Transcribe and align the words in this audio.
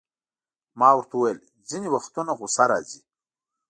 ما 0.79 0.89
ورته 0.95 1.13
وویل: 1.17 1.39
ځیني 1.69 1.87
وختونه 1.91 2.31
غصه 2.39 2.63
راځي. 2.71 3.01